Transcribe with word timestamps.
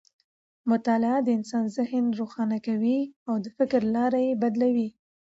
مطالعه 0.71 1.17
د 1.23 1.27
انسان 1.37 1.65
ذهن 1.77 2.05
روښانه 2.19 2.57
کوي 2.67 2.99
او 3.27 3.35
د 3.43 3.45
فکر 3.57 3.81
لاره 3.95 4.19
یې 4.27 4.33
بدلوي. 4.41 4.89